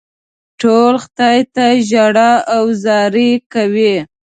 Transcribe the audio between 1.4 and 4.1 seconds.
ته ژاړي او زارۍ کوي.